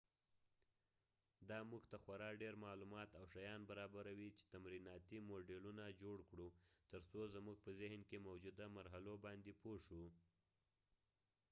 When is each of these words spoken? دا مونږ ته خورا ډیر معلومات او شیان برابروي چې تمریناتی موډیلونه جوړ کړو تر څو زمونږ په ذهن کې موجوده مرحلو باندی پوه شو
دا 1.49 1.59
مونږ 1.69 1.83
ته 1.91 1.97
خورا 2.03 2.29
ډیر 2.41 2.55
معلومات 2.65 3.09
او 3.19 3.23
شیان 3.33 3.61
برابروي 3.69 4.29
چې 4.37 4.43
تمریناتی 4.53 5.17
موډیلونه 5.29 5.83
جوړ 6.01 6.17
کړو 6.29 6.47
تر 6.91 7.01
څو 7.11 7.19
زمونږ 7.35 7.57
په 7.65 7.71
ذهن 7.79 8.01
کې 8.09 8.25
موجوده 8.27 8.65
مرحلو 8.77 9.13
باندی 9.25 9.53
پوه 9.61 9.77
شو 9.85 10.03